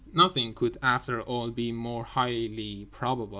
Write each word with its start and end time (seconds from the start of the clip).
Nothing 0.13 0.55
could 0.55 0.79
after 0.81 1.21
all 1.21 1.51
be 1.51 1.71
more 1.71 2.03
highly 2.03 2.87
probable. 2.89 3.29